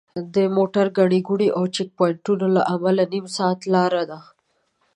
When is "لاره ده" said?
3.73-4.19